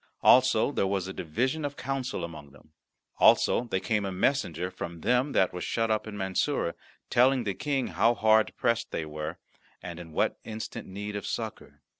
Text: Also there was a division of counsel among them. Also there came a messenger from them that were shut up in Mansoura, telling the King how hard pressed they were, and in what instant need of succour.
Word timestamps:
Also 0.23 0.71
there 0.71 0.87
was 0.87 1.07
a 1.07 1.13
division 1.13 1.63
of 1.63 1.75
counsel 1.77 2.23
among 2.23 2.49
them. 2.49 2.71
Also 3.19 3.65
there 3.65 3.79
came 3.79 4.03
a 4.03 4.11
messenger 4.11 4.71
from 4.71 5.01
them 5.01 5.31
that 5.33 5.53
were 5.53 5.61
shut 5.61 5.91
up 5.91 6.07
in 6.07 6.17
Mansoura, 6.17 6.73
telling 7.11 7.43
the 7.43 7.53
King 7.53 7.89
how 7.89 8.15
hard 8.15 8.51
pressed 8.57 8.89
they 8.89 9.05
were, 9.05 9.37
and 9.79 9.99
in 9.99 10.11
what 10.11 10.39
instant 10.43 10.87
need 10.87 11.15
of 11.15 11.27
succour. 11.27 11.83